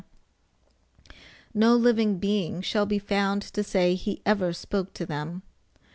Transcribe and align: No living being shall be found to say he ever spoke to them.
No 1.53 1.75
living 1.75 2.17
being 2.17 2.63
shall 2.63 2.87
be 2.87 2.97
found 2.97 3.43
to 3.43 3.63
say 3.63 3.93
he 3.93 4.19
ever 4.25 4.51
spoke 4.51 4.95
to 4.95 5.05
them. 5.05 5.43